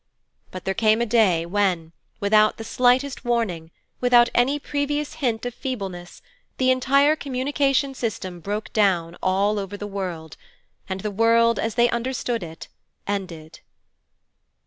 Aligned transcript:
But 0.49 0.65
there 0.65 0.73
came 0.73 0.99
a 0.99 1.05
day 1.05 1.45
when, 1.45 1.91
without 2.19 2.57
the 2.57 2.63
slightest 2.63 3.23
warning, 3.23 3.69
without 3.99 4.31
any 4.33 4.57
previous 4.57 5.13
hint 5.21 5.45
of 5.45 5.53
feebleness, 5.53 6.23
the 6.57 6.71
entire 6.71 7.15
communication 7.15 7.93
system 7.93 8.39
broke 8.39 8.73
down, 8.73 9.15
all 9.21 9.59
over 9.59 9.77
the 9.77 9.85
world, 9.85 10.37
and 10.89 11.01
the 11.01 11.11
world, 11.11 11.59
as 11.59 11.75
they 11.75 11.87
understood 11.91 12.41
it, 12.41 12.67
ended. 13.05 13.59